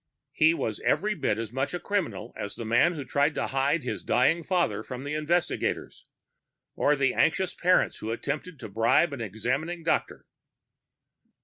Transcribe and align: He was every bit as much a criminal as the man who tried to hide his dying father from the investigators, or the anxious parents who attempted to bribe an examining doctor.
He 0.31 0.55
was 0.55 0.79
every 0.79 1.13
bit 1.13 1.37
as 1.37 1.51
much 1.53 1.75
a 1.75 1.79
criminal 1.79 2.33
as 2.35 2.55
the 2.55 2.65
man 2.65 2.93
who 2.95 3.05
tried 3.05 3.35
to 3.35 3.45
hide 3.45 3.83
his 3.83 4.01
dying 4.01 4.41
father 4.41 4.81
from 4.81 5.03
the 5.03 5.13
investigators, 5.13 6.07
or 6.75 6.95
the 6.95 7.13
anxious 7.13 7.53
parents 7.53 7.97
who 7.97 8.09
attempted 8.09 8.59
to 8.61 8.67
bribe 8.67 9.13
an 9.13 9.21
examining 9.21 9.83
doctor. 9.83 10.25